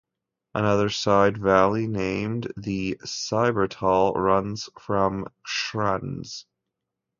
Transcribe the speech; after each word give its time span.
Another 0.55 0.89
side 0.89 1.37
valley 1.37 1.85
named 1.85 2.51
the 2.57 2.97
Silbertal 3.05 4.15
runs 4.15 4.67
from 4.79 5.27
Schruns. 5.45 6.45